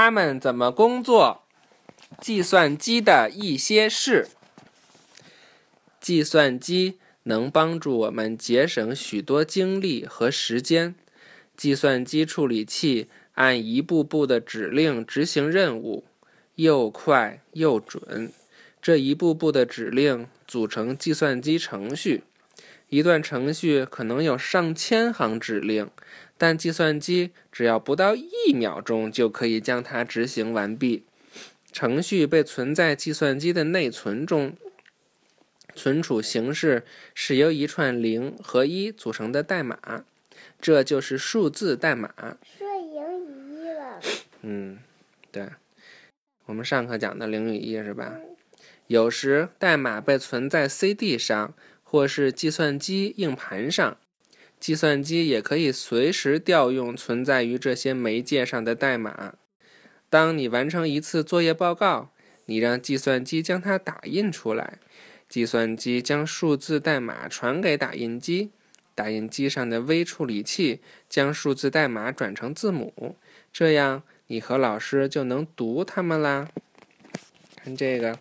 [0.00, 1.42] 他们怎么工作？
[2.20, 4.28] 计算机的一些事。
[6.00, 10.94] 计算机能帮助我们节省许多精力和时间。
[11.56, 16.04] 计算机处理器按一步步的指令执行任务，
[16.54, 18.32] 又快又准。
[18.80, 22.22] 这一步步的指令组成计算机程序。
[22.88, 25.90] 一段程序可能有上千行指令，
[26.38, 31.04] 但计算机只要不到一秒钟就可以将它执行完毕。
[31.70, 34.56] 程序被存在计算机的内存中，
[35.74, 36.82] 存储形式
[37.14, 40.04] 是由一串零和一组成的代码，
[40.58, 42.38] 这就是数字代码。
[42.42, 44.00] 是零与一了。
[44.40, 44.78] 嗯，
[45.30, 45.46] 对，
[46.46, 48.14] 我们上课讲的零与一是吧？
[48.86, 51.52] 有时代码被存在 CD 上。
[51.90, 53.96] 或是计算机硬盘上，
[54.60, 59.36] 计算机也可以随时调用存在于这些媒介上的代码。
[60.10, 62.10] 当你完成一次作业报告，
[62.44, 64.78] 你让计算机将它打印出来，
[65.30, 68.50] 计算机将数字代码传给打印机，
[68.94, 73.16] 打印机上的微处理器将数字代码转成字母，
[73.50, 76.50] 这样你和老师就能读它们啦。
[77.56, 78.18] 看这个。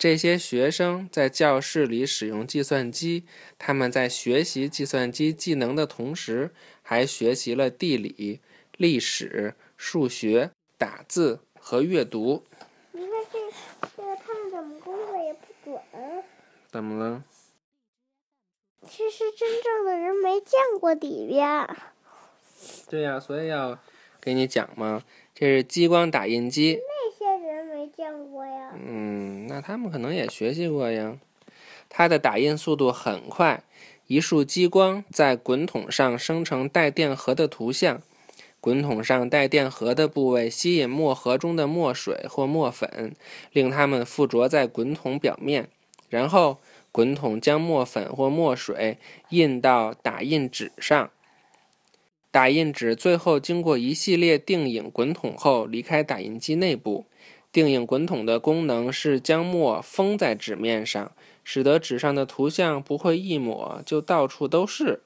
[0.00, 3.26] 这些学生在教室里使用计算机，
[3.58, 8.40] 他们在学习计算机技能的同时，还学习了地理、
[8.78, 12.42] 历史、数学、打字和阅读。
[12.92, 13.38] 你看这
[13.94, 15.78] 这个他们怎么工作也不准？
[16.70, 17.22] 怎么了？
[18.88, 21.68] 其实真正的人没见过里边。
[22.88, 23.78] 对呀，所以要
[24.18, 25.02] 给你讲嘛。
[25.34, 26.78] 这是激光打印机。
[26.78, 28.72] 那些人没见过呀。
[28.74, 29.09] 嗯，
[29.60, 31.18] 他们可能也学习过呀。
[31.88, 33.64] 它的打印速度很快，
[34.06, 38.00] 一束激光在滚筒上生成带电荷的图像，
[38.60, 43.16] 滚筒上带电荷的部位吸引墨盒中的墨水或墨粉，
[43.52, 45.68] 令它们附着在滚筒表面，
[46.08, 46.58] 然后
[46.92, 48.98] 滚筒将墨粉或墨水
[49.30, 51.10] 印到打印纸上。
[52.30, 57.06] 打印纸最后经过一系列定影滚筒后离开打印机内部。
[57.52, 61.12] 定影滚筒的功能是将墨封在纸面上，
[61.42, 65.02] 使得纸上的图像不会一抹就到处都是。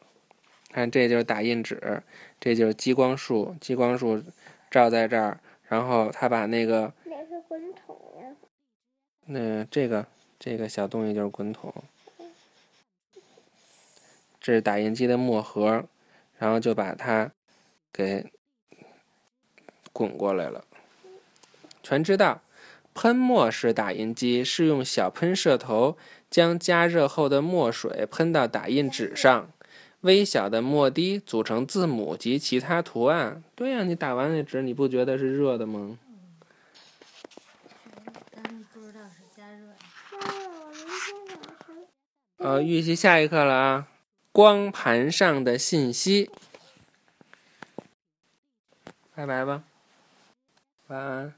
[0.71, 2.03] 看，这就是打印纸，
[2.39, 4.23] 这就是激光束，激光束
[4.71, 8.37] 照在这儿，然后他把那个哪是滚筒呀？
[9.27, 10.07] 那这个
[10.39, 11.73] 这个小东西就是滚筒，
[14.41, 15.85] 这是打印机的墨盒，
[16.37, 17.33] 然后就把它
[17.93, 18.27] 给
[19.93, 20.65] 滚过来了。
[21.85, 22.41] 全知道，
[22.95, 25.97] 喷墨式打印机是用小喷射头
[26.31, 29.51] 将加热后的墨水喷到打印纸上，
[30.01, 33.45] 微小的墨滴组成字母及其他图案。
[33.55, 35.99] 对呀，你打完那纸，你不觉得是热的吗？
[42.39, 43.89] 呃，预习下一课了啊！
[44.31, 46.31] 光盘上的信息。
[49.15, 49.63] 拜拜吧，
[50.89, 51.33] 晚安。